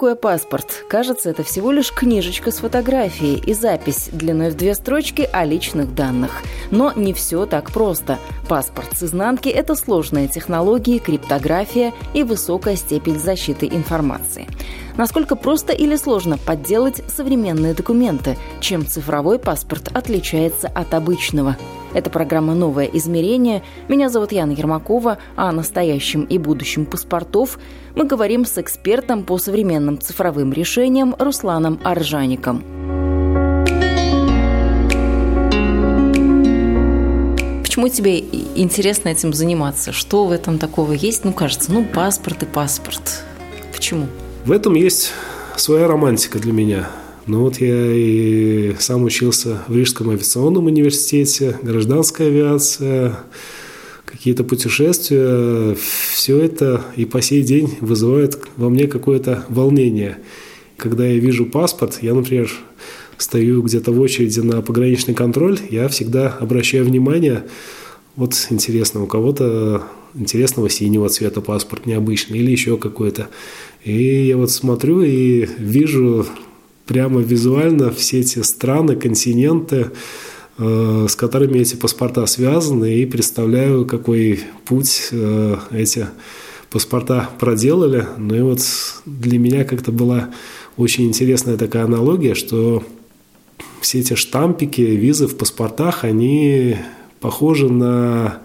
[0.00, 0.86] такое паспорт?
[0.88, 5.94] Кажется, это всего лишь книжечка с фотографией и запись длиной в две строчки о личных
[5.94, 6.40] данных.
[6.70, 8.18] Но не все так просто.
[8.48, 14.48] Паспорт с изнанки– это сложные технологии, криптография и высокая степень защиты информации.
[14.96, 18.38] Насколько просто или сложно подделать современные документы?
[18.60, 21.58] Чем цифровой паспорт отличается от обычного?
[21.92, 23.62] Это программа «Новое измерение».
[23.88, 27.58] Меня зовут Яна Ермакова, а о настоящем и будущем паспортов
[27.96, 32.62] мы говорим с экспертом по современным цифровым решениям Русланом Аржаником.
[37.62, 39.90] Почему тебе интересно этим заниматься?
[39.90, 41.24] Что в этом такого есть?
[41.24, 43.24] Ну, кажется, ну, паспорт и паспорт.
[43.72, 44.06] Почему?
[44.44, 45.12] В этом есть
[45.56, 46.88] своя романтика для меня–
[47.26, 53.18] ну вот я и сам учился в Рижском авиационном университете, гражданская авиация,
[54.04, 55.76] какие-то путешествия.
[56.12, 60.18] Все это и по сей день вызывает во мне какое-то волнение.
[60.76, 62.50] Когда я вижу паспорт, я, например,
[63.18, 67.44] стою где-то в очереди на пограничный контроль, я всегда обращаю внимание,
[68.16, 69.84] вот интересно, у кого-то
[70.14, 73.28] интересного синего цвета паспорт необычный или еще какой-то.
[73.84, 76.26] И я вот смотрю и вижу
[76.90, 79.92] прямо визуально все эти страны, континенты,
[80.58, 86.08] э, с которыми эти паспорта связаны, и представляю, какой путь э, эти
[86.68, 88.08] паспорта проделали.
[88.18, 88.62] Ну и вот
[89.06, 90.30] для меня как-то была
[90.76, 92.82] очень интересная такая аналогия, что
[93.80, 96.74] все эти штампики, визы в паспортах, они
[97.20, 98.40] похожи на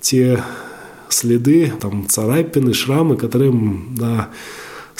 [0.00, 0.42] те
[1.10, 4.30] следы, там, царапины, шрамы, которые на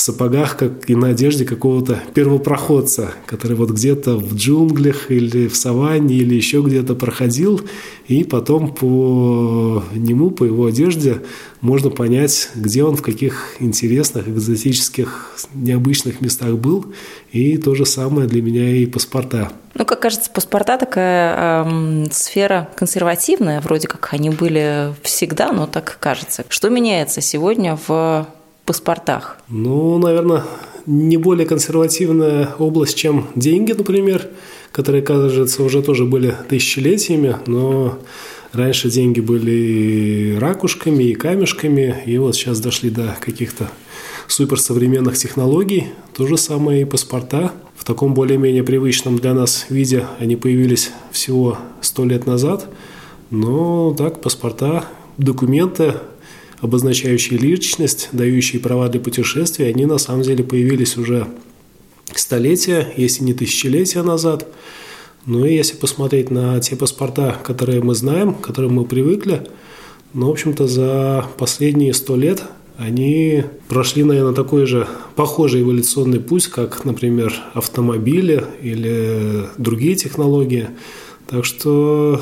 [0.00, 6.16] сапогах, как и на одежде какого-то первопроходца, который вот где-то в джунглях или в саванне
[6.16, 7.60] или еще где-то проходил,
[8.08, 11.22] и потом по нему, по его одежде
[11.60, 16.86] можно понять, где он, в каких интересных, экзотических, необычных местах был.
[17.30, 19.52] И то же самое для меня и паспорта.
[19.74, 25.96] Ну, как кажется, паспорта такая э, сфера консервативная, вроде как они были всегда, но так
[26.00, 26.44] кажется.
[26.48, 28.26] Что меняется сегодня в
[28.64, 29.38] паспортах?
[29.48, 30.44] Ну, наверное,
[30.86, 34.28] не более консервативная область, чем деньги, например,
[34.72, 37.98] которые, кажется, уже тоже были тысячелетиями, но
[38.52, 43.70] раньше деньги были и ракушками, и камешками, и вот сейчас дошли до каких-то
[44.28, 45.88] суперсовременных технологий.
[46.16, 47.52] То же самое и паспорта.
[47.76, 52.68] В таком более-менее привычном для нас виде они появились всего сто лет назад.
[53.30, 54.84] Но так, паспорта,
[55.18, 55.94] документы
[56.62, 61.26] обозначающие личность, дающие права для путешествий, они на самом деле появились уже
[62.14, 64.46] столетия, если не тысячелетия назад.
[65.26, 69.46] Ну и если посмотреть на те паспорта, которые мы знаем, к которым мы привыкли,
[70.14, 72.42] ну, в общем-то, за последние сто лет
[72.78, 74.86] они прошли, наверное, такой же
[75.16, 80.68] похожий эволюционный путь, как, например, автомобили или другие технологии.
[81.26, 82.20] Так что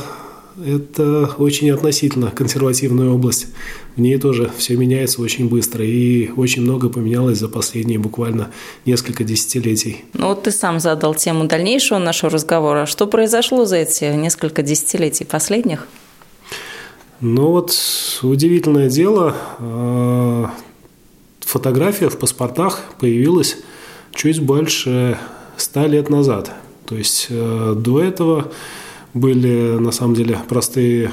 [0.65, 3.49] это очень относительно консервативная область.
[3.97, 8.51] В ней тоже все меняется очень быстро, и очень много поменялось за последние буквально
[8.87, 10.05] несколько десятилетий.
[10.15, 12.87] Ну вот ты сам задал тему дальнейшего нашего разговора.
[12.87, 15.87] Что произошло за эти несколько десятилетий последних?
[17.21, 17.77] Ну вот
[18.23, 20.47] удивительное дело, э,
[21.41, 23.59] фотография в паспортах появилась
[24.15, 25.19] чуть больше
[25.57, 26.51] ста лет назад.
[26.87, 28.51] То есть э, до этого
[29.15, 31.11] были на самом деле простые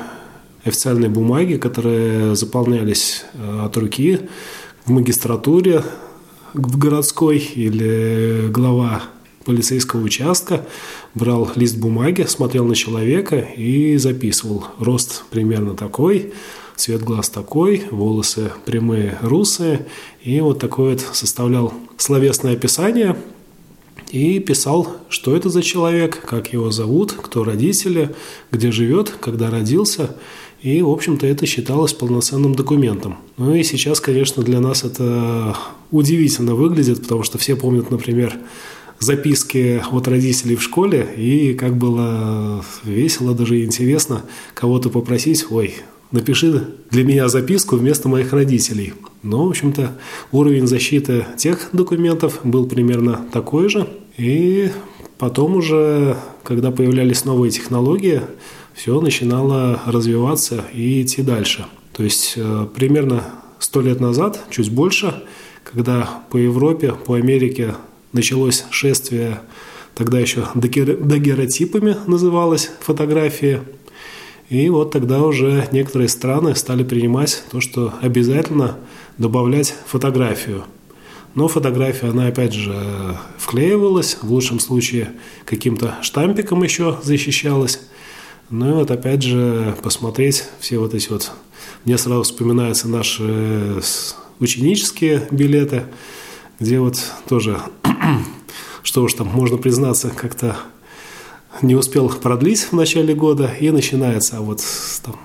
[0.63, 4.21] официальные бумаги, которые заполнялись э, от руки
[4.85, 5.83] в магистратуре
[6.53, 9.03] в городской или глава
[9.45, 10.65] полицейского участка
[11.13, 14.65] брал лист бумаги, смотрел на человека и записывал.
[14.79, 16.33] Рост примерно такой,
[16.75, 19.85] цвет глаз такой, волосы прямые, русые.
[20.21, 23.15] И вот такое вот составлял словесное описание–
[24.11, 28.15] и писал, что это за человек, как его зовут, кто родители,
[28.51, 30.15] где живет, когда родился.
[30.61, 33.17] И, в общем-то, это считалось полноценным документом.
[33.37, 35.55] Ну и сейчас, конечно, для нас это
[35.91, 38.35] удивительно выглядит, потому что все помнят, например,
[38.99, 44.23] записки от родителей в школе, и как было весело, даже интересно
[44.55, 45.75] кого-то попросить, ой,
[46.11, 48.93] напиши для меня записку вместо моих родителей.
[49.23, 49.97] Но, в общем-то,
[50.31, 53.87] уровень защиты тех документов был примерно такой же.
[54.17, 54.71] И
[55.17, 58.21] потом уже, когда появлялись новые технологии,
[58.73, 61.65] все начинало развиваться и идти дальше.
[61.93, 63.23] То есть э, примерно
[63.59, 65.23] сто лет назад, чуть больше,
[65.63, 67.75] когда по Европе, по Америке
[68.13, 69.41] началось шествие,
[69.95, 73.63] тогда еще дагеротипами называлась фотография,
[74.49, 78.77] и вот тогда уже некоторые страны стали принимать то, что обязательно
[79.17, 80.63] добавлять фотографию.
[81.35, 85.11] Но фотография, она опять же вклеивалась, в лучшем случае
[85.45, 87.81] каким-то штампиком еще защищалась.
[88.49, 91.31] Ну и вот опять же посмотреть все вот эти вот...
[91.83, 93.81] Мне сразу вспоминаются наши
[94.39, 95.83] ученические билеты,
[96.59, 97.59] где вот тоже,
[98.83, 100.55] что уж там, можно признаться, как-то
[101.61, 104.37] не успел продлить в начале года, и начинается.
[104.37, 104.61] А вот
[105.03, 105.15] там,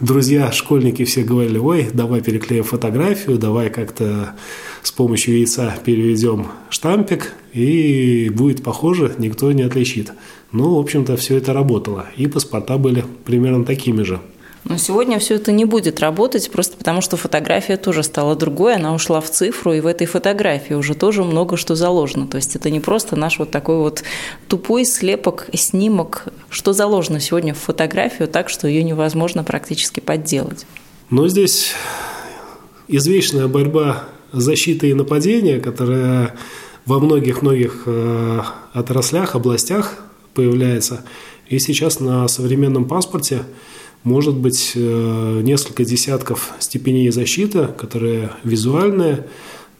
[0.00, 4.34] друзья, школьники все говорили, ой, давай переклеим фотографию, давай как-то
[4.82, 10.12] с помощью яйца переведем штампик, и будет похоже, никто не отличит.
[10.52, 14.20] Ну, в общем-то, все это работало, и паспорта были примерно такими же.
[14.64, 18.94] Но сегодня все это не будет работать, просто потому что фотография тоже стала другой, она
[18.94, 22.26] ушла в цифру, и в этой фотографии уже тоже много что заложено.
[22.26, 24.02] То есть это не просто наш вот такой вот
[24.48, 30.66] тупой слепок, снимок, что заложено сегодня в фотографию так, что ее невозможно практически подделать.
[31.10, 31.72] Но здесь
[32.88, 36.34] извечная борьба защиты и нападения, которая
[36.84, 38.40] во многих-многих э,
[38.72, 39.96] отраслях, областях
[40.34, 41.04] появляется.
[41.48, 43.42] И сейчас на современном паспорте
[44.08, 49.26] может быть э, несколько десятков степеней защиты, которые визуальные.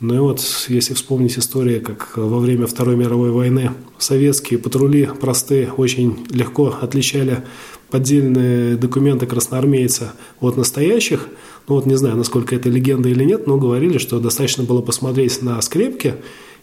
[0.01, 5.73] Ну и вот, если вспомнить историю, как во время Второй мировой войны советские патрули простые
[5.73, 7.43] очень легко отличали
[7.91, 11.27] поддельные документы красноармейца от настоящих.
[11.67, 15.43] Ну вот не знаю, насколько это легенда или нет, но говорили, что достаточно было посмотреть
[15.43, 16.15] на скрепки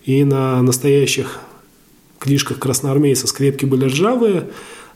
[0.06, 1.40] и на настоящих
[2.20, 4.50] книжках красноармейца скрепки были ржавые,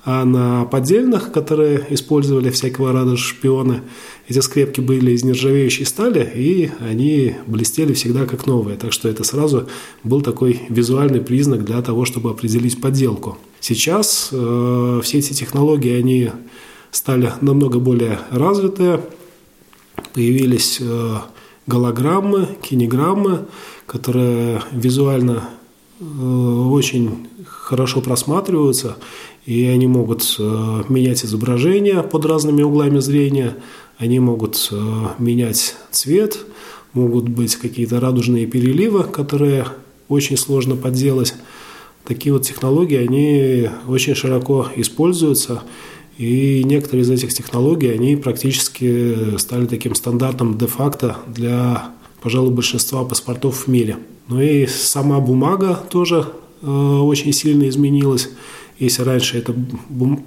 [0.05, 3.81] а на поддельных, которые использовали всякого рода шпионы,
[4.27, 8.77] эти скрепки были из нержавеющей стали, и они блестели всегда как новые.
[8.77, 9.67] Так что это сразу
[10.03, 13.37] был такой визуальный признак для того, чтобы определить подделку.
[13.59, 16.31] Сейчас э, все эти технологии, они
[16.91, 19.01] стали намного более развитые.
[20.13, 21.15] Появились э,
[21.67, 23.47] голограммы, кинеграммы,
[23.85, 25.49] которые визуально
[25.99, 28.97] э, очень хорошо просматриваются
[29.49, 33.55] и они могут э, менять изображение под разными углами зрения,
[33.97, 34.75] они могут э,
[35.17, 36.45] менять цвет,
[36.93, 39.65] могут быть какие-то радужные переливы, которые
[40.07, 41.33] очень сложно подделать.
[42.05, 45.63] Такие вот технологии, они очень широко используются,
[46.19, 51.89] и некоторые из этих технологий, они практически стали таким стандартом де-факто для,
[52.21, 53.97] пожалуй, большинства паспортов в мире.
[54.27, 56.27] Ну и сама бумага тоже
[56.61, 58.29] э, очень сильно изменилась.
[58.79, 59.53] Если раньше это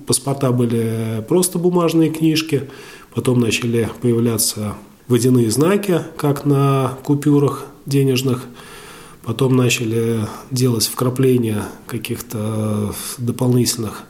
[0.07, 2.69] паспорта были просто бумажные книжки,
[3.15, 4.75] потом начали появляться
[5.09, 8.45] водяные знаки, как на купюрах денежных,
[9.25, 14.03] потом начали делать вкрапления каких-то дополнительных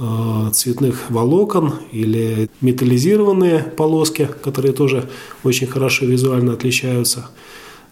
[0.00, 5.08] э, цветных волокон или металлизированные полоски, которые тоже
[5.44, 7.30] очень хорошо визуально отличаются.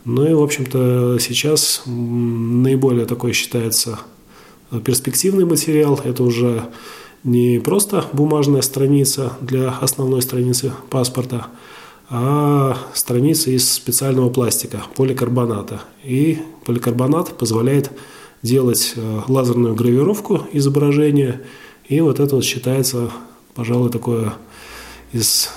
[0.05, 4.00] Ну и, в общем-то, сейчас наиболее такой считается
[4.85, 6.01] перспективный материал.
[6.03, 6.69] Это уже
[7.25, 11.47] не просто бумажная страница для основной страницы паспорта,
[12.11, 15.81] а страница из специального пластика, поликарбоната.
[16.05, 17.91] И поликарбонат позволяет
[18.43, 21.43] делать э, лазерную гравировку изображения.
[21.89, 23.11] И вот это вот считается,
[23.55, 24.35] пожалуй, такое
[25.13, 25.51] из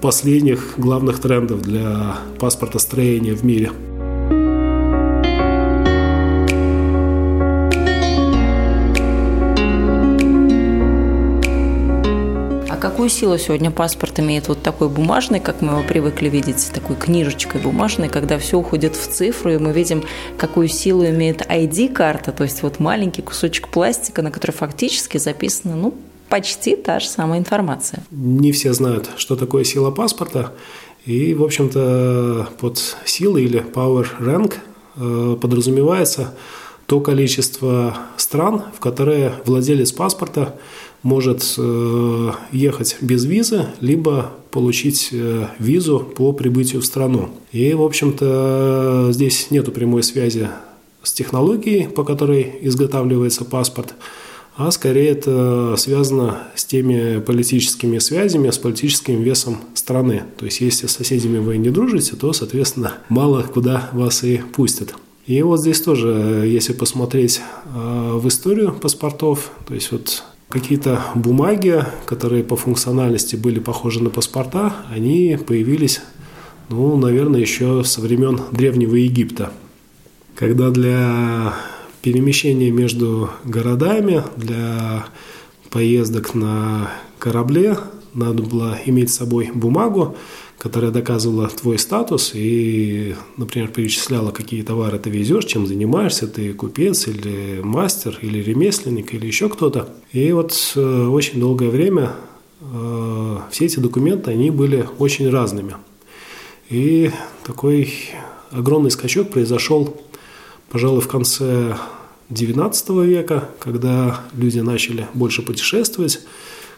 [0.00, 3.72] последних главных трендов для паспорта строения в мире.
[12.94, 17.60] Какую силу сегодня паспорт имеет вот такой бумажный, как мы его привыкли видеть, такой книжечкой
[17.60, 20.04] бумажной, когда все уходит в цифру, и мы видим,
[20.38, 25.92] какую силу имеет ID-карта, то есть вот маленький кусочек пластика, на который фактически записана, ну,
[26.28, 28.04] почти та же самая информация.
[28.12, 30.52] Не все знают, что такое сила паспорта,
[31.04, 34.54] и, в общем-то, под силой или power rank
[34.94, 36.32] э, подразумевается
[36.86, 40.54] то количество стран, в которые владелец паспорта
[41.02, 47.28] может э, ехать без визы, либо получить э, визу по прибытию в страну.
[47.52, 50.48] И, в общем-то, здесь нет прямой связи
[51.02, 53.94] с технологией, по которой изготавливается паспорт,
[54.56, 60.22] а скорее это связано с теми политическими связями, с политическим весом страны.
[60.38, 64.94] То есть, если с соседями вы не дружите, то, соответственно, мало куда вас и пустят.
[65.26, 67.40] И вот здесь тоже, если посмотреть
[67.74, 74.10] э, в историю паспортов, то есть вот какие-то бумаги, которые по функциональности были похожи на
[74.10, 76.02] паспорта, они появились,
[76.68, 79.50] ну, наверное, еще со времен Древнего Египта,
[80.34, 81.54] когда для
[82.02, 85.06] перемещения между городами, для
[85.70, 87.78] поездок на корабле
[88.12, 90.16] надо было иметь с собой бумагу,
[90.64, 97.06] которая доказывала твой статус и, например, перечисляла, какие товары ты везешь, чем занимаешься, ты купец
[97.06, 99.90] или мастер, или ремесленник, или еще кто-то.
[100.12, 102.12] И вот э, очень долгое время
[102.62, 105.74] э, все эти документы, они были очень разными.
[106.70, 107.10] И
[107.44, 107.92] такой
[108.50, 110.00] огромный скачок произошел,
[110.70, 111.76] пожалуй, в конце
[112.30, 116.20] XIX века, когда люди начали больше путешествовать,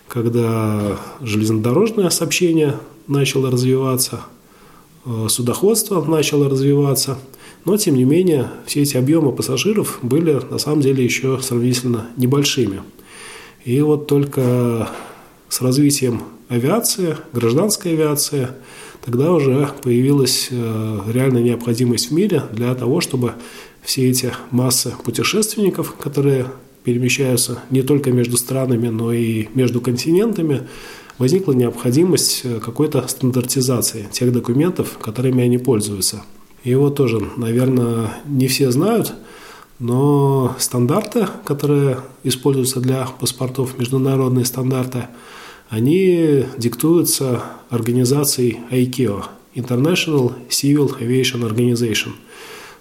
[0.08, 4.20] когда железнодорожное сообщение начало развиваться,
[5.04, 7.18] э, судоходство начало развиваться,
[7.64, 12.82] но, тем не менее, все эти объемы пассажиров были на самом деле еще сравнительно небольшими.
[13.64, 14.88] И вот только
[15.48, 18.48] с развитием авиации, гражданской авиации,
[19.04, 23.32] тогда уже появилась э, реальная необходимость в мире для того, чтобы
[23.82, 26.46] все эти массы путешественников, которые
[26.86, 30.68] перемещаются не только между странами, но и между континентами,
[31.18, 36.22] возникла необходимость э, какой-то стандартизации тех документов, которыми они пользуются.
[36.64, 39.14] Вот тоже, наверное, не все знают,
[39.80, 45.08] но стандарты, которые используются для паспортов, международные стандарты,
[45.68, 49.24] они диктуются организацией ICAO–
[49.56, 52.10] International Civil Aviation Organization–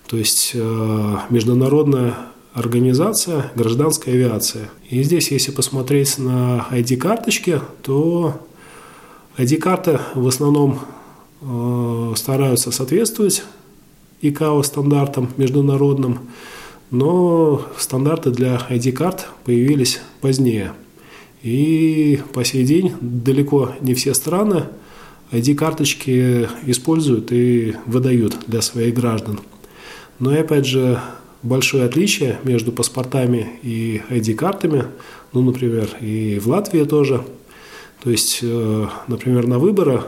[0.07, 2.15] то есть э, международная
[2.55, 4.69] организация гражданской авиации.
[4.89, 8.41] И здесь, если посмотреть на ID-карточки, то
[9.38, 10.79] ID-карты в основном
[11.41, 13.43] э, стараются соответствовать
[14.21, 16.19] ИКАО стандартам международным,
[16.91, 20.71] но стандарты для ID-карт появились позднее.
[21.43, 24.63] И по сей день далеко не все страны
[25.31, 29.41] ID-карточки используют и выдают для своих граждан.
[30.19, 31.01] Но опять же,
[31.45, 34.85] большое отличие между паспортами и ID-картами,
[35.31, 37.23] ну, например, и в Латвии тоже.
[38.03, 40.01] То есть, э, например, на выборы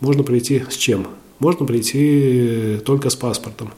[0.00, 1.06] можно прийти с чем?
[1.38, 3.70] Можно прийти только с паспортом.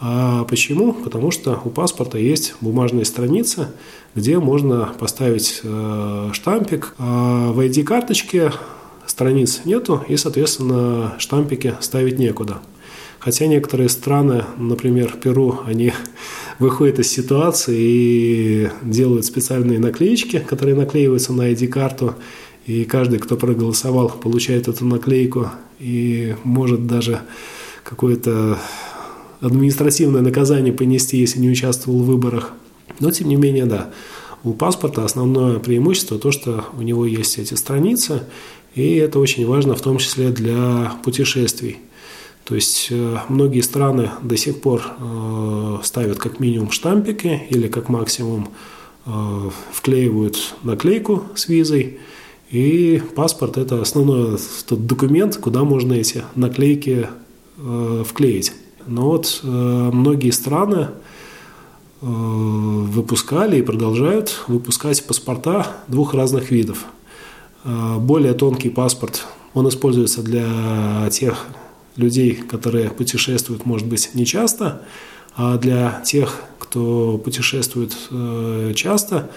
[0.00, 0.92] А почему?
[0.92, 3.68] Потому что у паспорта есть бумажные страницы,
[4.16, 6.94] где можно поставить э, штампик.
[6.98, 8.52] А в ID-карточке
[9.06, 12.58] страниц нету, и, соответственно, штампики ставить некуда.
[13.24, 15.92] Хотя некоторые страны, например, Перу, они
[16.58, 22.16] выходят из ситуации и делают специальные наклеечки, которые наклеиваются на ID-карту,
[22.66, 27.20] и каждый, кто проголосовал, получает эту наклейку и может даже
[27.84, 28.58] какое-то
[29.40, 32.52] административное наказание понести, если не участвовал в выборах.
[32.98, 33.90] Но, тем не менее, да,
[34.42, 38.24] у паспорта основное преимущество то, что у него есть эти страницы,
[38.74, 41.78] и это очень важно в том числе для путешествий.
[42.44, 47.88] То есть э, многие страны до сих пор э, ставят как минимум штампики или как
[47.88, 48.48] максимум
[49.06, 49.10] э,
[49.72, 52.00] вклеивают наклейку с визой.
[52.50, 57.08] И паспорт– это основной тот документ, куда можно эти наклейки
[58.04, 58.52] вклеить.
[58.86, 60.88] Но вот многие страны
[62.02, 66.84] выпускали и продолжают выпускать паспорта двух разных видов.
[67.64, 71.46] Более тонкий паспорт, он используется для тех
[71.96, 74.82] людей, которые путешествуют, может быть, не часто,
[75.36, 79.30] а для тех, кто путешествует э, часто,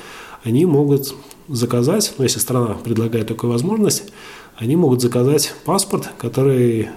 [0.43, 1.13] они могут
[1.47, 4.11] заказать, ну, если страна предлагает такую возможность,
[4.57, 6.89] они могут заказать паспорт, который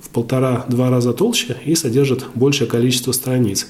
[0.00, 3.68] в полтора-два раза толще и содержит большее количество страниц.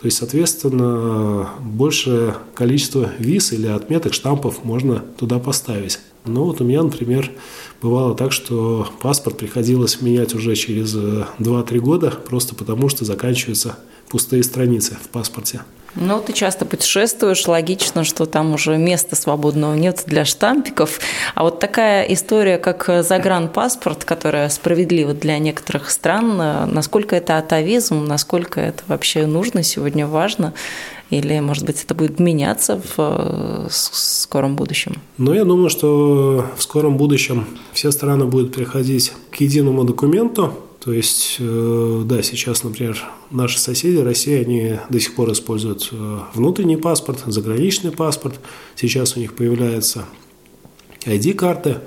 [0.00, 6.00] То есть, соответственно, большее количество виз или отметок, штампов можно туда поставить.
[6.24, 7.30] Ну вот у меня, например,
[7.80, 13.76] бывало так, что паспорт приходилось менять уже через 2-3 э, года, просто потому что заканчиваются
[14.08, 15.62] пустые страницы в паспорте.
[15.96, 21.00] Ну, ты часто путешествуешь, логично, что там уже места свободного нет для штампиков.
[21.34, 26.36] А вот такая история, как загранпаспорт, которая справедлива для некоторых стран,
[26.72, 30.52] насколько это атовизм, насколько это вообще нужно сегодня, важно,
[31.10, 34.94] или, может быть, это будет меняться в э, скором будущем?
[35.18, 40.92] Ну, я думаю, что в скором будущем все страны будут переходить к единому документу, То
[40.92, 42.96] есть, э, да, сейчас, например,
[43.30, 48.40] наши соседи, Россия, они до сих пор используют э, внутренний паспорт, заграничный паспорт.
[48.76, 50.04] Сейчас у них появляются
[51.04, 51.78] ID-карты.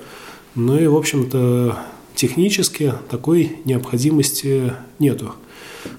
[0.54, 1.78] Ну и, в общем-то,
[2.14, 5.34] технически такой необходимости нету.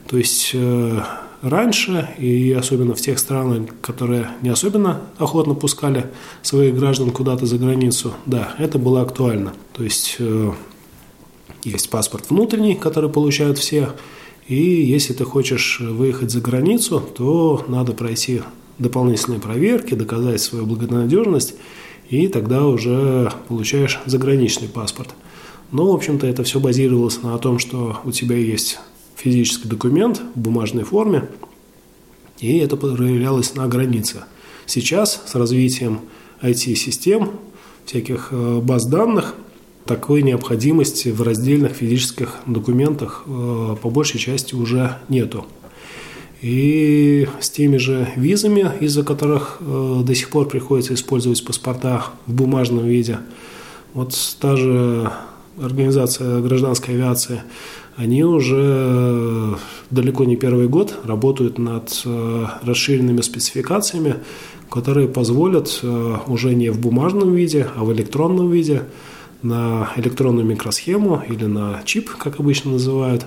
[0.07, 0.99] То есть э,
[1.41, 6.11] раньше, и особенно в тех странах, которые не особенно охотно пускали
[6.41, 9.53] своих граждан куда-то за границу, да, это было актуально.
[9.73, 10.17] То есть
[11.63, 13.89] есть паспорт внутренний, который получают все,
[14.47, 18.41] и если ты хочешь выехать за границу, то надо пройти
[18.77, 21.55] дополнительные проверки, доказать свою благонадежность,
[22.09, 25.09] и тогда уже получаешь заграничный паспорт.
[25.71, 28.77] Но, в общем-то, это все базировалось на том, что у тебя есть
[29.25, 31.27] физический документ в бумажной форме,
[32.39, 34.25] и это проявлялось на границе.
[34.67, 36.01] Сейчас с развитием
[36.43, 37.31] IT-систем,
[37.85, 39.33] всяких э, баз данных,
[39.85, 45.47] такой необходимости в раздельных физических документах э, по большей части уже нету.
[46.43, 52.33] И с теми же визами, из-за которых э, до сих пор приходится использовать паспорта в
[52.33, 53.17] бумажном виде,
[53.95, 55.11] вот та же
[55.59, 57.41] организация гражданской авиации,
[57.95, 59.57] они уже
[59.89, 64.15] далеко не первый год работают над э, расширенными спецификациями,
[64.69, 65.81] которые позволят
[66.27, 68.83] уже не в бумажном виде, а в электронном виде
[69.43, 73.25] на электронную микросхему или на чип, как обычно называют,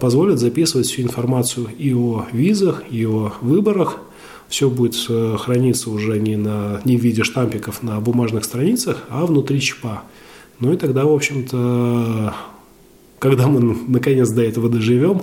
[0.00, 3.98] позволит записывать всю информацию и о визах, и о выборах.
[4.48, 9.24] Все будет э, храниться уже не, на, не в виде штампиков на бумажных страницах, а
[9.24, 10.02] внутри чипа.
[10.58, 12.34] Ну и тогда, в общем-то,
[13.20, 15.22] когда мы наконец до этого доживем,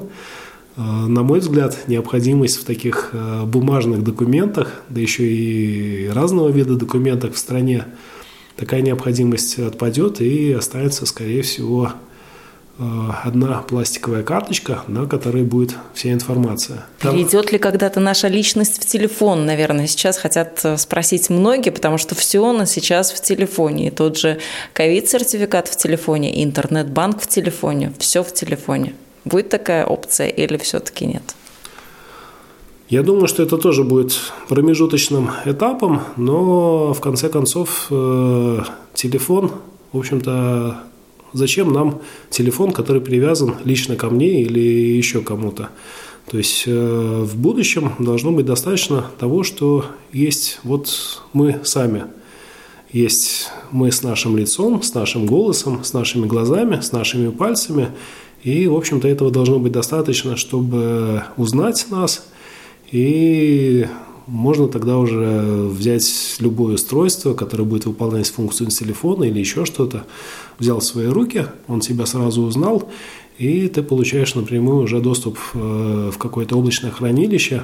[0.78, 6.76] э, на мой взгляд, необходимость в таких э, бумажных документах, да еще и разного вида
[6.76, 7.86] документах в стране,
[8.56, 11.92] такая необходимость отпадет и останется, скорее всего,
[13.24, 16.86] одна пластиковая карточка, на которой будет вся информация.
[17.02, 22.14] Перейдет ли когда-то наша личность в телефон, наверное, сейчас хотят э, спросить многие, потому что
[22.14, 23.88] все у нас сейчас в телефоне.
[23.88, 24.40] И тот же
[24.74, 28.94] ковид-сертификат в телефоне, интернет-банк в телефоне, все в телефоне.
[29.26, 31.24] Будет такая опция или все-таки нет?
[32.90, 38.60] Я думаю, что это тоже будет промежуточным этапом, но в конце концов э,
[38.94, 39.52] телефон,
[39.92, 40.78] в общем-то,
[41.38, 45.70] зачем нам телефон, который привязан лично ко мне или еще кому-то?
[46.30, 46.72] То есть э,
[47.24, 52.06] в будущем должно быть достаточно того, что есть вот мы сами.
[52.92, 57.90] Есть мы с нашим лицом, с нашим голосом, с нашими глазами, с нашими пальцами.
[58.44, 62.28] И, в общем-то, этого должно быть достаточно, чтобы узнать нас–
[62.92, 63.86] и
[64.28, 70.06] можно тогда уже взять любое устройство, которое будет выполнять функцию телефона или еще что-то,
[70.60, 72.90] взял в свои руки, он тебя сразу узнал,
[73.38, 77.64] и ты получаешь напрямую уже доступ э, в какое-то облачное хранилище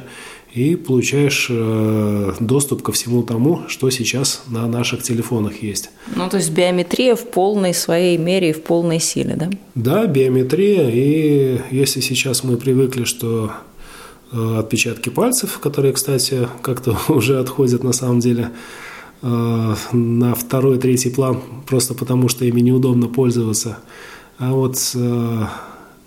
[0.53, 5.89] и получаешь э, доступ ко всему тому, что сейчас на наших телефонах есть.
[6.15, 9.49] Ну, то есть биометрия в полной своей мере и в полной силе, да?
[9.73, 10.89] Да, биометрия.
[10.89, 13.51] И если сейчас мы привыкли, что
[14.33, 18.49] Э, отпечатки пальцев, которые, кстати, как-то уже отходят на самом деле
[19.23, 23.79] на второй, третий план, просто потому что ими неудобно пользоваться.
[24.37, 25.45] А вот э,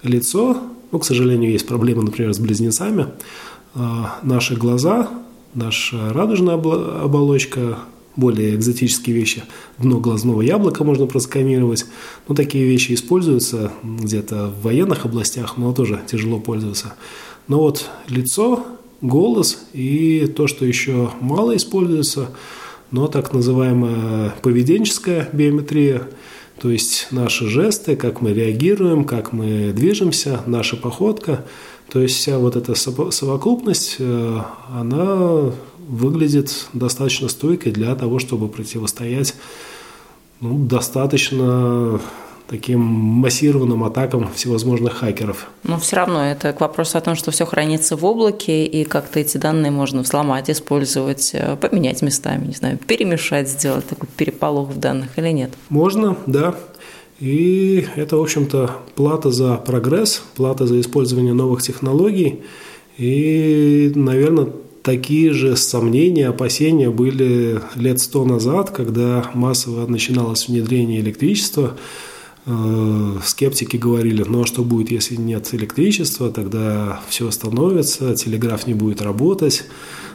[0.02, 0.58] лицо,
[0.92, 3.06] ну, к сожалению, есть проблемы, например, с близнецами.
[4.22, 5.08] Наши глаза,
[5.54, 7.78] наша радужная оболочка,
[8.16, 9.44] более экзотические вещи.
[9.78, 11.86] Дно глазного яблока можно просканировать.
[12.28, 16.94] Ну, такие вещи используются где-то в военных областях, но тоже тяжело пользоваться.
[17.48, 18.66] Но вот лицо,
[19.02, 22.30] голос и то, что еще мало используется,
[22.90, 26.02] но так называемая поведенческая биометрия,
[26.60, 31.44] то есть наши жесты, как мы реагируем, как мы движемся, наша походка,
[31.90, 34.40] то есть вся вот эта совокупность, э,
[34.72, 35.52] она
[35.88, 39.34] выглядит достаточно стойкой для того, чтобы противостоять
[40.40, 42.00] ну, достаточно
[42.48, 45.48] таким массированным атакам всевозможных хакеров.
[45.64, 49.18] Но все равно это к вопросу о том, что все хранится в облаке, и как-то
[49.18, 54.78] эти данные можно взломать, использовать, э, поменять местами, не знаю, перемешать, сделать такой переполох в
[54.78, 55.50] данных или нет?
[55.68, 56.54] Можно, да.
[57.18, 62.42] И это, в общем-то, плата за прогресс, плата за использование новых технологий.
[62.98, 64.48] И, наверное,
[64.82, 71.76] такие же сомнения, опасения были лет сто назад, когда массово начиналось внедрение электричества.
[72.48, 78.74] Э, скептики говорили, ну а что будет, если нет электричества, тогда все остановится, телеграф не
[78.74, 79.64] будет работать,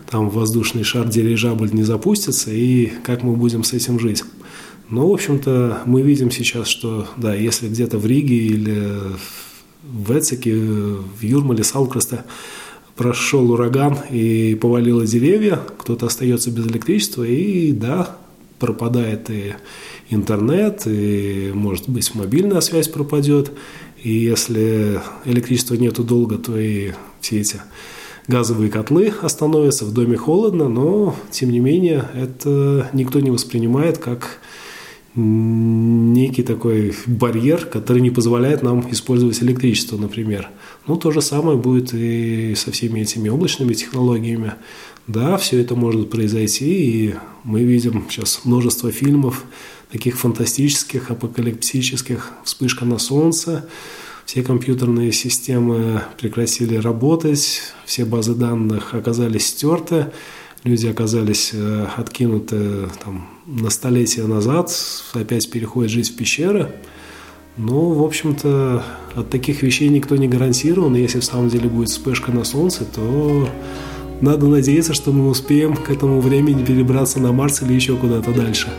[0.09, 4.23] там воздушный шар дирижабль не запустится, и как мы будем с этим жить?
[4.89, 8.97] Ну, в общем-то, мы видим сейчас, что, да, если где-то в Риге или
[9.83, 12.23] в Эцике, в Юрмале, Салкрасте
[12.95, 18.17] прошел ураган и повалило деревья, кто-то остается без электричества, и да,
[18.59, 19.55] пропадает и
[20.11, 23.51] интернет, и, может быть, мобильная связь пропадет,
[24.03, 27.61] и если электричества нету долго, то и все эти
[28.27, 34.39] газовые котлы остановятся, в доме холодно, но, тем не менее, это никто не воспринимает как
[35.15, 40.49] некий такой барьер, который не позволяет нам использовать электричество, например.
[40.87, 44.53] Ну, то же самое будет и со всеми этими облачными технологиями.
[45.07, 49.43] Да, все это может произойти, и мы видим сейчас множество фильмов,
[49.91, 53.67] таких фантастических, апокалиптических, «Вспышка на солнце»,
[54.25, 60.07] все компьютерные системы прекратили работать, все базы данных оказались стерты,
[60.63, 64.71] люди оказались э, откинуты там, на столетия назад,
[65.13, 66.71] опять переходят жить в пещеры.
[67.57, 68.83] Ну, в общем-то,
[69.15, 70.95] от таких вещей никто не гарантирован.
[70.95, 73.49] Если в самом деле будет вспышка на Солнце, то
[74.21, 78.69] надо надеяться, что мы успеем к этому времени перебраться на Марс или еще куда-то дальше.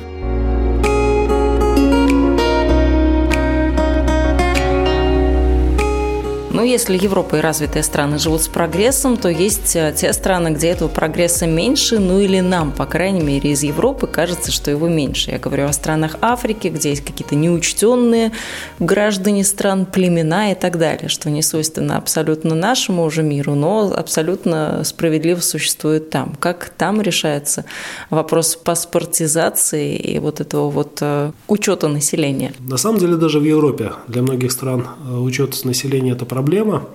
[6.62, 10.68] Ну, если Европа и развитые страны живут с прогрессом, то есть э, те страны, где
[10.68, 15.32] этого прогресса меньше, ну или нам, по крайней мере, из Европы кажется, что его меньше.
[15.32, 18.30] Я говорю о странах Африки, где есть какие-то неучтенные
[18.78, 24.84] граждане стран, племена и так далее, что не свойственно абсолютно нашему уже миру, но абсолютно
[24.84, 26.36] справедливо существует там.
[26.38, 27.64] Как там решается
[28.08, 32.52] вопрос паспортизации и вот этого вот э, учета населения?
[32.60, 36.86] На самом деле даже в Европе для многих стран э, учет населения– это проблема, проблема.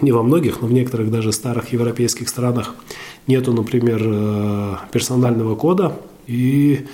[0.00, 2.74] Не во многих, но в некоторых даже старых европейских странах
[3.26, 6.00] нету, например, э, персонального кода.
[6.26, 6.86] И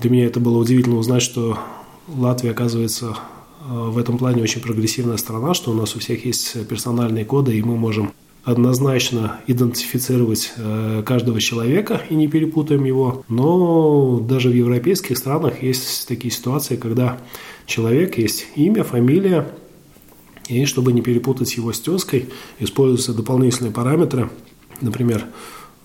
[0.00, 1.58] для меня это было удивительно узнать, что
[2.08, 6.68] Латвия, оказывается, э, в этом плане очень прогрессивная страна, что у нас у всех есть
[6.68, 8.12] персональные коды, и мы можем
[8.44, 13.24] однозначно идентифицировать э, каждого человека и не перепутаем его.
[13.28, 17.16] Но даже в европейских странах есть такие ситуации, когда
[17.64, 19.48] человек есть имя, фамилия,
[20.48, 22.28] и чтобы не перепутать его с тезкой,
[22.58, 24.30] используются дополнительные параметры,
[24.80, 25.26] например,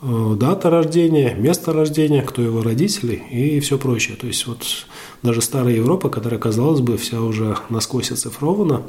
[0.02, 4.18] э, дата рождения, место рождения, кто его родители и все прочее.
[4.18, 4.66] То есть вот
[5.24, 8.84] даже старая Европа, которая, казалось бы, вся уже насквозь оцифрована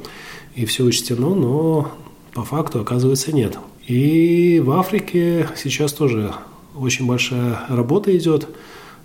[0.54, 1.92] и все учтено, но
[2.34, 3.58] по факту, оказывается, нет.
[3.86, 6.32] И в Африке сейчас тоже
[6.76, 8.48] очень большая работа идет.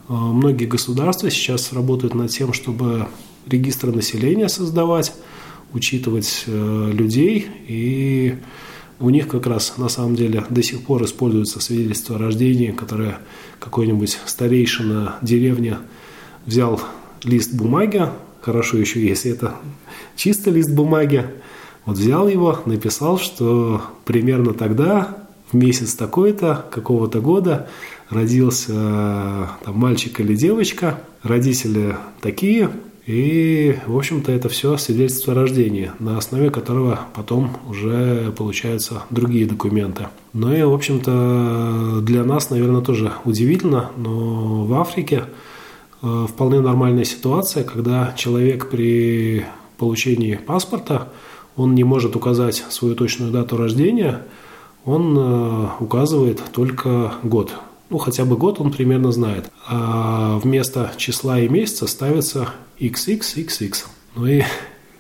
[0.07, 3.07] Э, многие государства сейчас работают над тем, чтобы
[3.47, 5.13] регистры населения создавать,
[5.75, 8.35] учитывать э, людей, и
[8.99, 13.19] у них как раз на самом деле до сих пор используется свидетельство о рождении, которое
[13.59, 15.75] какой-нибудь старейшина деревни
[16.45, 16.81] взял
[17.23, 18.03] лист бумаги,
[18.41, 19.55] хорошо еще если это
[20.15, 21.25] чисто лист бумаги,
[21.85, 27.67] вот взял его, написал, что примерно тогда, в месяц такой-то, какого-то года,
[28.09, 32.71] родился э, там, мальчик или девочка, родители такие,
[33.05, 39.45] и, в общем-то, это все свидетельство о рождении, на основе которого потом уже получаются другие
[39.45, 40.07] документы.
[40.33, 45.25] Ну и, в общем-то, для нас, наверное, тоже удивительно, но в Африке
[46.01, 49.45] э, вполне нормальная ситуация, когда человек при
[49.77, 51.09] получении паспорта,
[51.55, 54.23] он не может указать свою точную дату рождения,
[54.83, 57.53] он э, указывает только год
[57.89, 59.51] ну, хотя бы год он примерно знает.
[59.67, 63.85] А вместо числа и месяца ставится XXXX.
[64.15, 64.43] Ну и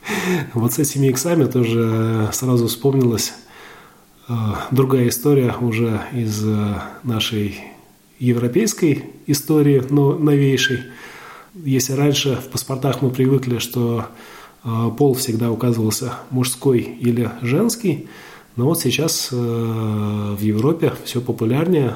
[0.53, 3.33] вот с этими иксами тоже сразу вспомнилась
[4.27, 4.33] э,
[4.71, 7.59] другая история уже из э, нашей
[8.19, 10.83] европейской истории, но новейшей.
[11.53, 14.05] Если раньше в паспортах мы привыкли, что
[14.63, 18.07] э, пол всегда указывался мужской или женский,
[18.55, 21.93] но вот сейчас в Европе все популярнее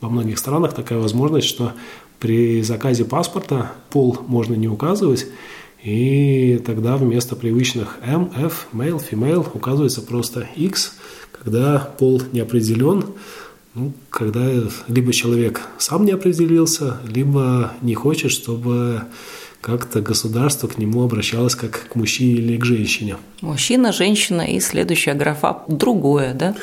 [0.00, 1.74] во многих странах такая возможность, что
[2.20, 5.26] при заказе паспорта пол можно не указывать,
[5.82, 10.96] и тогда вместо привычных M, F, male, female указывается просто X,
[11.32, 13.06] когда пол не определен,
[13.74, 14.46] ну, когда
[14.88, 19.02] либо человек сам не определился, либо не хочет, чтобы
[19.60, 23.16] как-то государство к нему обращалось как к мужчине или к женщине.
[23.40, 26.54] Мужчина, женщина и следующая графа другое, да?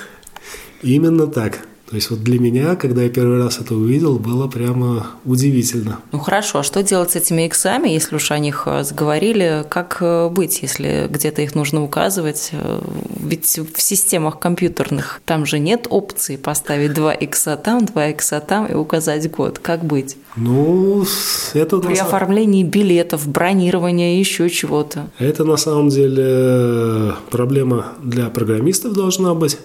[0.81, 1.67] Именно так.
[1.89, 5.99] То есть вот для меня, когда я первый раз это увидел, было прямо удивительно.
[6.11, 9.65] Ну хорошо, а что делать с этими иксами, если уж о них э, заговорили?
[9.69, 12.49] Как э, быть, если где-то их нужно указывать?
[12.51, 12.81] Э,
[13.21, 18.65] ведь в системах компьютерных там же нет опции поставить два икса там, два икса там
[18.65, 19.59] и указать год.
[19.59, 20.17] Как быть?
[20.35, 21.05] Ну,
[21.53, 21.77] это...
[21.77, 25.09] При оформлении билетов, бронирования, еще чего-то.
[25.19, 29.57] Это на самом деле проблема для программистов должна быть.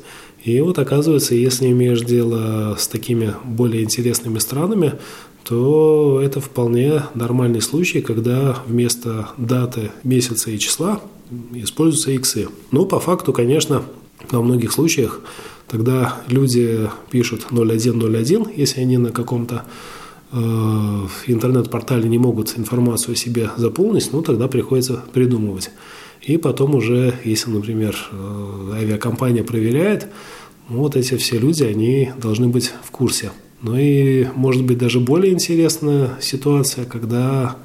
[0.44, 4.94] И вот оказывается, если имеешь дело с такими более интересными странами,
[5.44, 11.00] то это вполне нормальный случай, когда вместо даты, месяца и числа
[11.54, 12.48] используются иксы.
[12.70, 13.82] Но по факту, конечно,
[14.30, 15.20] во многих случаях
[15.68, 19.64] тогда люди пишут 0101, если они на каком-то
[20.32, 20.36] э,
[21.26, 25.70] интернет-портале не могут информацию о себе заполнить, ну тогда приходится придумывать.
[26.22, 30.08] И потом уже, если, например, э, авиакомпания проверяет,
[30.68, 33.32] вот эти все люди, они должны быть в курсе.
[33.60, 37.56] Ну и, может быть, даже более интересная ситуация, когда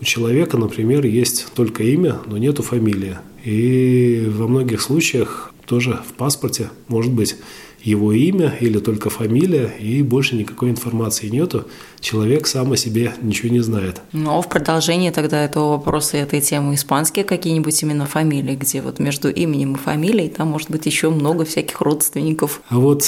[0.00, 3.18] у человека, например, есть только имя, но нету фамилии.
[3.44, 7.36] И во многих случаях тоже в паспорте может быть
[7.84, 11.66] его имя или только фамилия, и больше никакой информации нету.
[12.00, 14.00] Человек сам о себе ничего не знает.
[14.12, 18.98] Ну, а в продолжении тогда этого вопроса этой темы испанские какие-нибудь именно фамилии, где вот
[19.00, 22.62] между именем и фамилией там может быть еще много всяких родственников.
[22.68, 23.04] А вот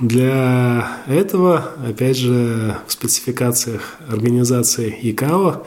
[0.00, 5.66] для этого, опять же, в спецификациях организации ИКАО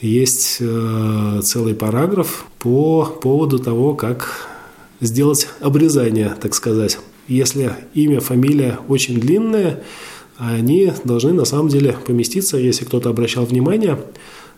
[0.00, 4.48] есть э, целый параграф по поводу того, как
[5.00, 6.98] сделать обрезание, так сказать
[7.30, 9.82] если имя, фамилия очень длинные,
[10.38, 13.98] они должны на самом деле поместиться, если кто-то обращал внимание,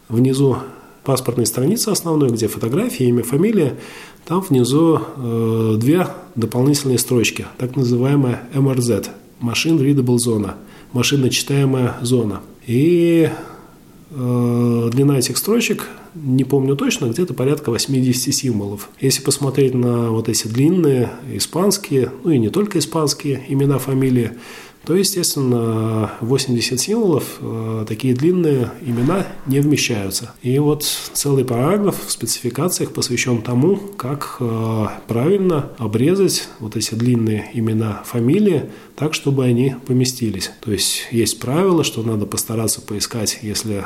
[0.09, 0.57] внизу
[1.05, 3.77] паспортной страницы основной, где фотография, имя, фамилия,
[4.25, 6.07] там внизу э, две
[6.37, 9.09] дополнительные строчки, так называемая MRZ,
[9.41, 10.53] Machine Readable Zone,
[10.93, 12.41] машиночитаемая зона.
[12.67, 13.29] И
[14.14, 18.90] длина этих строчек не помню точно, где-то порядка 80 символов.
[19.01, 24.33] Если посмотреть на вот эти длинные испанские, ну и не только испанские имена, фамилии,
[24.85, 30.35] то, естественно, 80 символов, э, такие длинные имена не вмещаются.
[30.42, 37.49] И вот целый параграф в спецификациях посвящен тому, как э, правильно обрезать вот эти длинные
[37.55, 40.51] имена, фамилии, так, чтобы они поместились.
[40.61, 43.85] То есть есть правило, что надо постараться поискать, если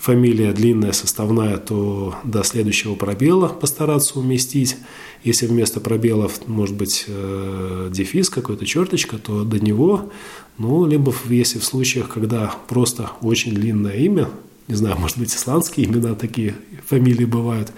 [0.00, 4.78] фамилия длинная, составная, то до следующего пробела постараться уместить.
[5.22, 10.10] Если вместо пробелов может быть э, дефис, какой-то черточка, то до него,
[10.56, 14.28] ну, либо если в случаях, когда просто очень длинное имя,
[14.70, 16.54] не знаю, может быть, исландские имена такие
[16.86, 17.72] фамилии бывают.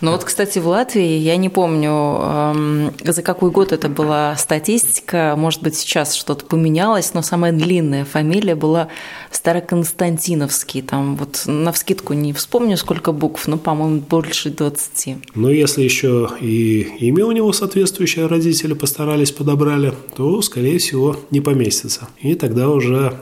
[0.00, 5.34] Ну вот, кстати, в Латвии, я не помню, эм, за какой год это была статистика,
[5.36, 8.88] может быть, сейчас что-то поменялось, но самая длинная фамилия была
[9.32, 15.16] Староконстантиновский, там вот на вскидку не вспомню, сколько букв, но, по-моему, больше 20.
[15.34, 21.40] Но если еще и имя у него соответствующее родители постарались, подобрали, то, скорее всего, не
[21.40, 22.08] поместится.
[22.20, 23.18] И тогда уже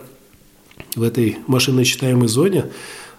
[0.95, 2.67] в этой машиночитаемой зоне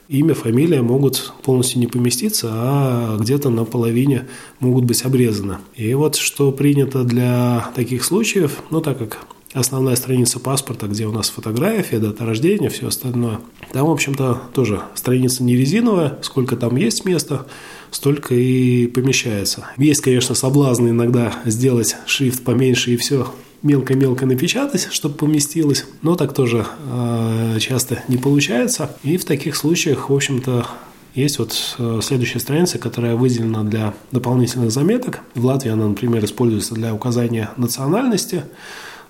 [0.09, 4.27] имя, фамилия могут полностью не поместиться, а где-то на половине
[4.59, 5.57] могут быть обрезаны.
[5.75, 9.19] И вот что принято для таких случаев, ну так как
[9.53, 13.39] основная страница паспорта, где у нас фотография, дата рождения, все остальное.
[13.71, 17.45] Там, в общем-то, тоже страница не резиновая, сколько там есть места,
[17.91, 19.67] столько и помещается.
[19.77, 23.27] Есть, конечно, соблазн иногда сделать шрифт поменьше и все
[23.63, 28.95] мелко-мелко напечатать, чтобы поместилось, но так тоже э, часто не получается.
[29.03, 30.67] И в таких случаях, в общем-то,
[31.15, 35.21] есть вот э, следующая страница, которая выделена для дополнительных заметок.
[35.33, 38.43] В Латвии она, например, используется для указания национальности,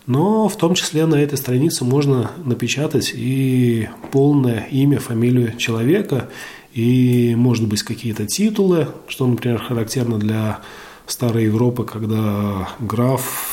[0.05, 6.29] но в том числе на этой странице можно напечатать и полное имя, фамилию человека,
[6.73, 10.59] и, может быть, какие-то титулы, что, например, характерно для
[11.07, 13.46] старой Европы, когда граф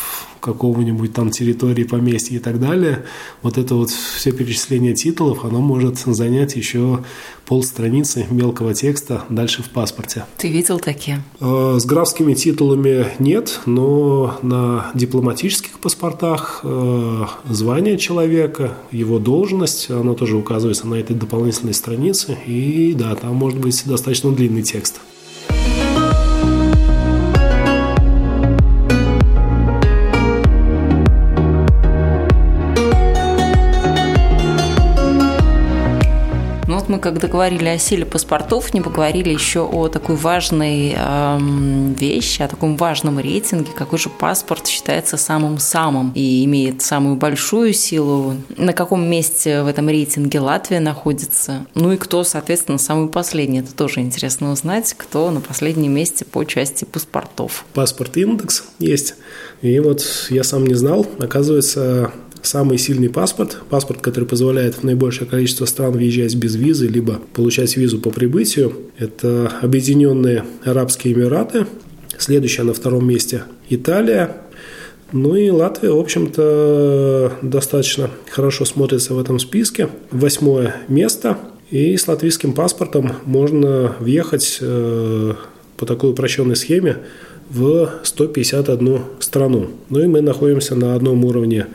[0.45, 3.05] какого-нибудь там территории, поместья и так далее,
[3.43, 7.03] вот это вот все перечисление титулов, оно может занять еще
[7.47, 10.25] полстраницы мелкого текста дальше в паспорте.
[10.39, 11.23] Ты видел такие?
[11.41, 20.15] Э, с графскими титулами нет, но на дипломатических паспортах э, звание человека, его должность, оно
[20.15, 25.01] тоже указывается на этой дополнительной странице, и да, там может быть достаточно длинный текст.
[36.95, 42.41] Мы мы, когда говорили о силе паспортов, не поговорили еще о такой важной эм, вещи,
[42.43, 48.37] о таком важном рейтинге, какой же паспорт считается самым-самым и имеет самую большую силу.
[48.57, 51.67] На каком месте в этом рейтинге Латвия находится?
[51.75, 53.59] Ну и кто, соответственно, самый последний?
[53.59, 57.65] Это тоже интересно узнать, кто на последнем месте по части паспортов.
[57.75, 59.17] Паспорт индекс есть.
[59.63, 62.13] И вот я сам не знал, оказывается,
[62.47, 67.77] самый сильный паспорт, паспорт, который позволяет в наибольшее количество стран въезжать без визы, либо получать
[67.77, 71.67] визу по прибытию, это Объединенные Арабские Эмираты,
[72.19, 74.37] следующая на втором месте Италия,
[75.13, 79.89] ну и Латвия, в общем-то, достаточно хорошо смотрится в этом списке.
[80.11, 81.39] Восьмое место.
[81.71, 85.35] И с латвийским паспортом можно въехать э,
[85.77, 86.99] по такой упрощенной схеме
[87.49, 89.71] в 151 страну.
[89.89, 91.67] Ну и мы находимся на одном уровне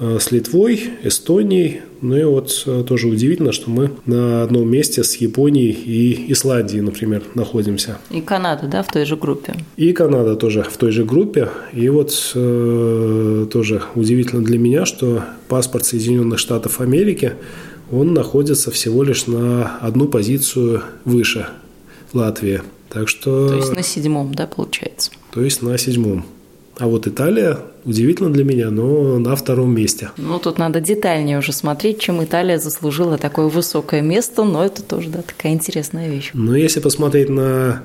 [0.00, 1.80] с Литвой, Эстонией.
[2.00, 6.80] Ну и вот э, тоже удивительно, что мы на одном месте с Японией и Исландией,
[6.80, 7.98] например, находимся.
[8.10, 9.56] И Канада, да, в той же группе?
[9.76, 11.48] И Канада тоже в той же группе.
[11.72, 17.32] И вот э, тоже удивительно для меня, что паспорт Соединенных Штатов Америки,
[17.90, 21.48] он находится всего лишь на одну позицию выше
[22.12, 22.62] Латвии.
[22.90, 23.48] Так что...
[23.48, 25.10] То есть на седьмом, да, получается?
[25.32, 26.24] То есть на седьмом.
[26.78, 27.58] А вот Италия,
[27.88, 30.10] удивительно для меня, но на втором месте.
[30.18, 35.08] Ну, тут надо детальнее уже смотреть, чем Италия заслужила такое высокое место, но это тоже,
[35.08, 36.30] да, такая интересная вещь.
[36.34, 37.82] Но если посмотреть на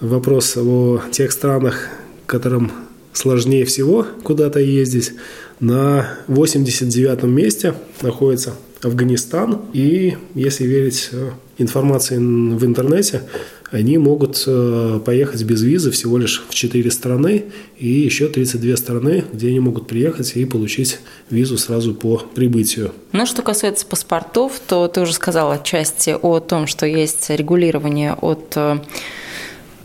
[0.00, 1.88] вопрос о тех странах,
[2.26, 2.72] которым
[3.12, 5.12] сложнее всего куда-то ездить,
[5.60, 9.62] на 89-м месте находится Афганистан.
[9.72, 13.22] И если верить э, информации в интернете,
[13.70, 17.44] они могут э, поехать без визы всего лишь в 4 страны
[17.78, 22.92] и еще 32 страны, где они могут приехать и получить визу сразу по прибытию.
[23.12, 28.52] Ну, что касается паспортов, то ты уже сказала отчасти о том, что есть регулирование от
[28.56, 28.78] э,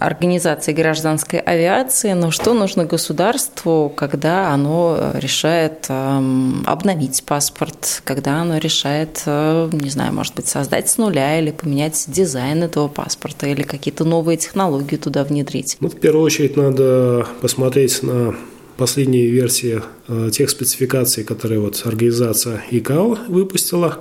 [0.03, 8.57] организации гражданской авиации, но что нужно государству, когда оно решает эм, обновить паспорт, когда оно
[8.57, 13.63] решает, э, не знаю, может быть, создать с нуля или поменять дизайн этого паспорта или
[13.63, 15.77] какие-то новые технологии туда внедрить?
[15.79, 18.35] Ну, в первую очередь надо посмотреть на
[18.75, 23.99] последние версии э, тех спецификаций, которые вот организация ИКАО выпустила.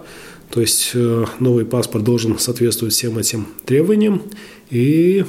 [0.50, 4.22] То есть э, новый паспорт должен соответствовать всем этим требованиям.
[4.68, 5.24] И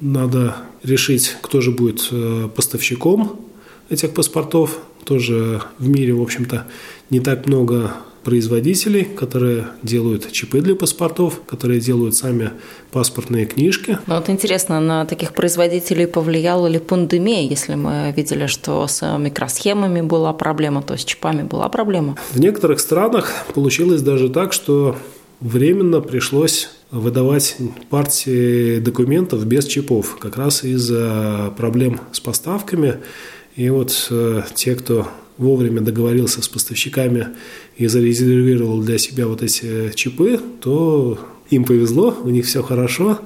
[0.00, 3.40] надо решить, кто же будет э, поставщиком
[3.88, 4.78] этих паспортов.
[5.04, 6.66] Тоже в мире, в общем-то,
[7.10, 7.92] не так много
[8.24, 12.50] производителей, которые делают чипы для паспортов, которые делают сами
[12.90, 13.98] паспортные книжки.
[14.06, 20.00] Ну вот интересно, на таких производителей повлияла ли пандемия, если мы видели, что с микросхемами
[20.00, 22.16] была проблема, то с чипами была проблема?
[22.32, 24.96] В некоторых странах получилось даже так, что
[25.40, 27.56] временно пришлось выдавать
[27.90, 32.98] партии документов без чипов, как раз из-за проблем с поставками.
[33.56, 37.28] И вот э, те, кто вовремя договорился с поставщиками
[37.76, 41.18] и зарезервировал для себя вот эти чипы, то
[41.50, 43.18] им повезло, у них все хорошо,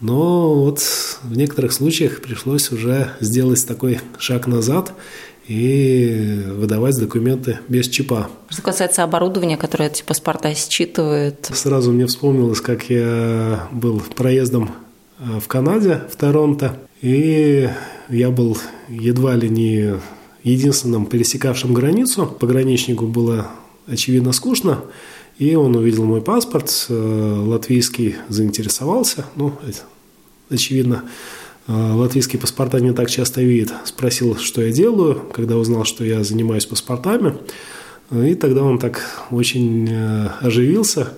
[0.00, 0.80] но вот
[1.22, 4.92] в некоторых случаях пришлось уже сделать такой шаг назад
[5.46, 8.28] и выдавать документы без чипа.
[8.48, 11.50] Что касается оборудования, которое эти паспорта считывает?
[11.52, 14.70] Сразу мне вспомнилось, как я был проездом
[15.18, 17.68] э, в Канаде, в Торонто, и
[18.08, 18.56] я был
[18.88, 19.94] едва ли не
[20.42, 22.26] единственным пересекавшим границу.
[22.26, 23.48] Пограничнику было,
[23.86, 24.80] очевидно, скучно,
[25.38, 29.52] и он увидел мой паспорт, э, латвийский, заинтересовался, ну,
[30.48, 31.04] очевидно,
[31.66, 33.72] латвийские паспорта не так часто видит.
[33.84, 37.34] Спросил, что я делаю, когда узнал, что я занимаюсь паспортами.
[38.10, 39.00] И тогда он так
[39.30, 41.14] очень э, оживился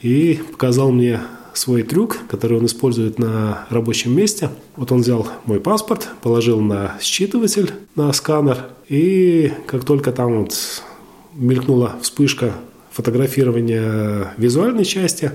[0.00, 1.20] и показал мне
[1.52, 4.50] свой трюк, который он использует на рабочем месте.
[4.76, 10.54] Вот он взял мой паспорт, положил на считыватель, на сканер, и как только там вот
[11.34, 12.52] мелькнула вспышка
[12.90, 15.32] фотографирования визуальной части,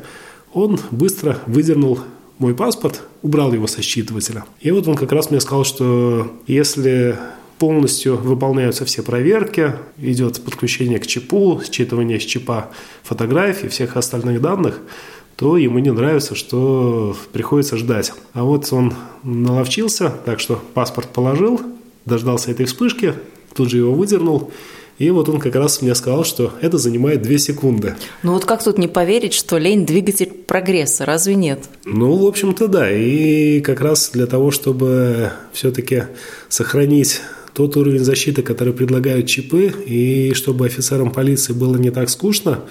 [0.53, 1.99] он быстро выдернул
[2.43, 4.43] мой паспорт, убрал его со считывателя.
[4.61, 7.17] И вот он как раз мне сказал, что если
[7.57, 12.71] полностью выполняются все проверки, идет подключение к чипу, считывание с чипа
[13.03, 14.79] фотографий, всех остальных данных,
[15.35, 18.13] то ему не нравится, что приходится ждать.
[18.33, 21.61] А вот он наловчился, так что паспорт положил,
[22.05, 23.13] дождался этой вспышки,
[23.55, 24.51] тут же его выдернул,
[24.97, 27.95] и вот он как раз мне сказал, что это занимает 2 секунды.
[28.21, 31.59] Ну вот как тут не поверить, что лень– двигатель прогресса, разве нет?
[31.85, 32.91] Ну, в общем-то, да.
[32.91, 36.03] И как раз для того, чтобы все-таки
[36.49, 37.21] сохранить
[37.53, 42.61] тот уровень защиты, который предлагают чипы, и чтобы офицерам полиции было не так скучно,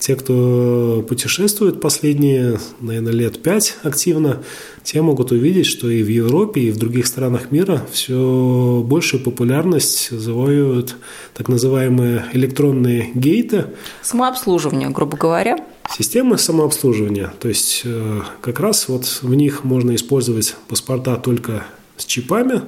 [0.00, 4.42] те, кто путешествует последние, наверное, лет пять активно,
[4.82, 10.10] те могут увидеть, что и в Европе, и в других странах мира все большую популярность
[10.10, 10.96] завоюют
[11.34, 13.66] так называемые электронные гейты.
[14.02, 15.58] Самообслуживание, грубо говоря.
[15.96, 21.64] Системы самообслуживания, то есть э, как раз вот в них можно использовать паспорта только
[21.96, 22.62] с чипами,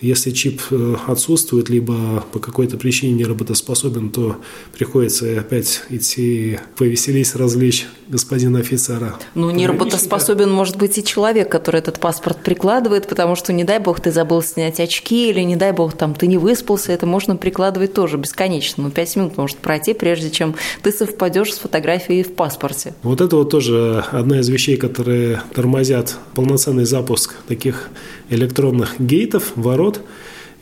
[0.00, 4.36] если чип э, отсутствует, либо по какой-то причине не работоспособен, то
[4.72, 9.16] приходится опять идти повеселись, развлечь господина офицера.
[9.34, 13.78] Ну, не работоспособен может быть и человек, который этот паспорт прикладывает, потому что, не дай
[13.78, 17.36] бог, ты забыл снять очки, или, не дай бог, там, ты не выспался, это можно
[17.36, 18.84] прикладывать тоже бесконечно.
[18.84, 22.94] Ну, пять минут может пройти, прежде чем ты совпадешь с фотографией в паспорте.
[23.02, 27.90] Вот это вот тоже одна из вещей, которые тормозят полноценный запуск таких
[28.30, 29.87] электронных гейтов, ворот.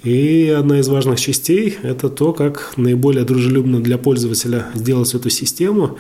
[0.04, 5.98] И одна из важных частей– это то, как наиболее дружелюбно для пользователя сделать эту систему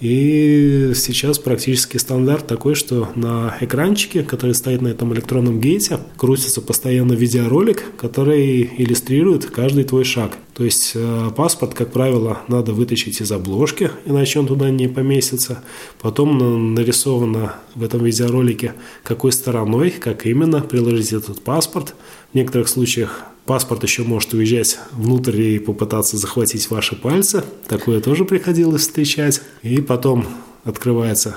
[0.00, 6.60] и сейчас практически стандарт такой, что на экранчике, который стоит на этом электронном гейте, крутится
[6.60, 10.38] постоянно видеоролик, который иллюстрирует каждый твой шаг.
[10.54, 15.64] То есть э, паспорт, как правило, надо вытащить из обложки, иначе он туда не поместится.
[16.00, 21.96] Потом нарисовано в этом видеоролике, какой стороной, как именно приложить этот паспорт.
[22.32, 27.42] В некоторых случаях Паспорт еще может уезжать внутрь и попытаться захватить ваши пальцы.
[27.66, 29.40] Такое тоже приходилось встречать.
[29.62, 30.26] И потом
[30.64, 31.36] открываются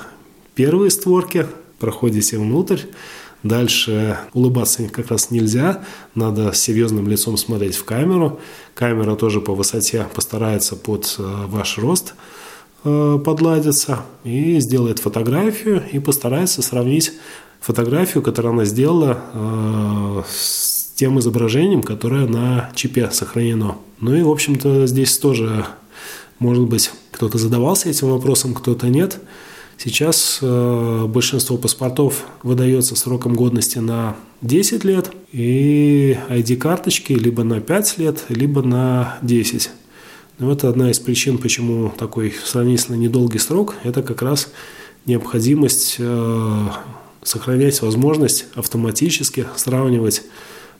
[0.53, 1.47] первые створки,
[1.79, 2.79] проходите внутрь.
[3.43, 8.41] Дальше улыбаться как раз нельзя, надо серьезным лицом смотреть в камеру.
[8.75, 12.13] Камера тоже по высоте постарается под э, ваш рост
[12.83, 17.13] э, подладиться и сделает фотографию и постарается сравнить
[17.61, 20.70] фотографию, которую она сделала э, с
[21.01, 23.77] тем изображением, которое на чипе сохранено.
[24.01, 25.65] Ну и, в общем-то, здесь тоже,
[26.37, 29.19] может быть, кто-то задавался этим вопросом, кто-то нет.
[29.79, 37.97] Сейчас э, большинство паспортов выдается сроком годности на 10 лет и ID-карточки либо на 5
[37.97, 39.71] лет, либо на 10.
[40.37, 43.73] Но это одна из причин, почему такой сравнительно недолгий срок.
[43.83, 44.49] Это как раз
[45.07, 46.67] необходимость э,
[47.23, 50.21] сохранять возможность автоматически сравнивать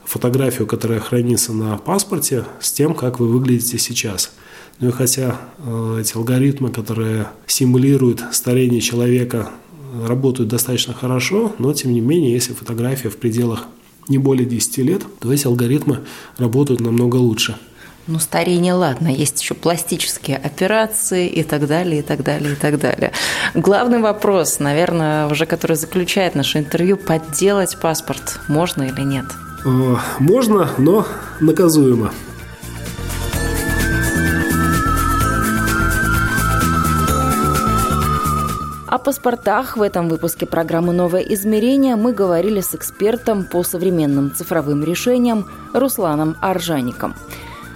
[0.05, 4.31] фотографию, которая хранится на паспорте, с тем, как вы выглядите сейчас.
[4.79, 9.51] Ну и хотя э, эти алгоритмы, которые симулируют старение человека,
[10.07, 13.67] работают достаточно хорошо, но тем не менее, если фотография в пределах
[14.07, 15.99] не более 10 лет, то эти алгоритмы
[16.37, 17.57] работают намного лучше.
[18.07, 22.79] Ну, старение, ладно, есть еще пластические операции и так далее, и так далее, и так
[22.79, 23.11] далее.
[23.53, 29.25] Главный вопрос, наверное, уже который заключает наше интервью, подделать паспорт можно или нет?
[29.63, 31.05] Э, можно, но
[31.39, 32.11] наказуемо.
[38.87, 44.83] О паспортах в этом выпуске программы «Новое измерение» мы говорили с экспертом по современным цифровым
[44.83, 47.15] решениям Русланом Аржаником.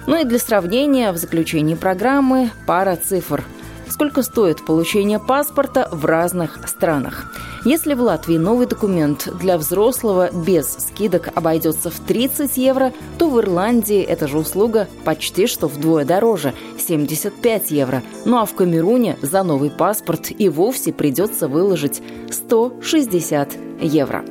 [0.06, 3.44] Ну и для сравнения в заключении программы пара цифр–
[3.96, 7.32] сколько стоит получение паспорта в разных странах.
[7.64, 13.40] Если в Латвии новый документ для взрослого без скидок обойдется в 30 евро, то в
[13.40, 18.02] Ирландии эта же услуга почти что вдвое дороже– 75 евро.
[18.26, 24.22] Ну а в Камеруне за новый паспорт и вовсе придется выложить 160 евро.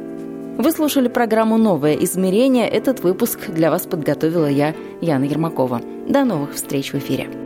[0.60, 2.70] Вы слушали программу «Новое измерение».
[2.70, 5.82] Этот выпуск для вас подготовила я, Яна Ермакова.
[6.08, 7.45] До новых встреч в эфире.